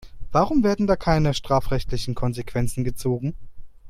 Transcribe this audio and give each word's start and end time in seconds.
Warum 0.31 0.63
werden 0.63 0.87
da 0.87 0.95
keine 0.95 1.35
strafrechtlichen 1.35 2.15
Konsequenzen 2.15 2.83
gezogen? 2.83 3.35